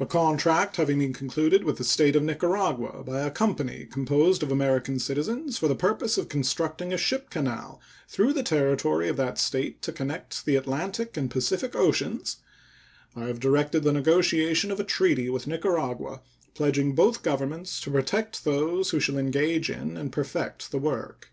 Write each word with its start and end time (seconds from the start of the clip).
A 0.00 0.04
contract 0.06 0.78
having 0.78 0.98
been 0.98 1.12
concluded 1.12 1.62
with 1.62 1.76
the 1.78 1.84
State 1.84 2.16
of 2.16 2.24
Nicaragua 2.24 3.04
by 3.04 3.20
a 3.20 3.30
company 3.30 3.86
composed 3.86 4.42
of 4.42 4.50
American 4.50 4.98
citizens 4.98 5.58
for 5.58 5.68
the 5.68 5.76
purpose 5.76 6.18
of 6.18 6.28
constructing 6.28 6.92
a 6.92 6.96
ship 6.96 7.30
canal 7.30 7.80
through 8.08 8.32
the 8.32 8.42
territory 8.42 9.08
of 9.08 9.16
that 9.18 9.38
State 9.38 9.80
to 9.82 9.92
connect 9.92 10.44
the 10.44 10.56
Atlantic 10.56 11.16
and 11.16 11.30
Pacific 11.30 11.76
oceans, 11.76 12.38
I 13.14 13.26
have 13.26 13.38
directed 13.38 13.84
the 13.84 13.92
negotiation 13.92 14.72
of 14.72 14.80
a 14.80 14.84
treaty 14.84 15.30
with 15.30 15.46
Nicaragua 15.46 16.22
pledging 16.54 16.96
both 16.96 17.22
Governments 17.22 17.78
to 17.82 17.92
protect 17.92 18.42
those 18.44 18.90
who 18.90 18.98
shall 18.98 19.18
engage 19.18 19.70
in 19.70 19.96
and 19.96 20.10
perfect 20.10 20.72
the 20.72 20.78
work. 20.78 21.30